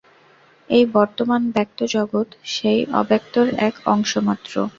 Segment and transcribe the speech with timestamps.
[0.69, 4.53] এই বর্তমান ব্যক্ত জগৎ সেই অব্যক্তের এক অংশমাত্র।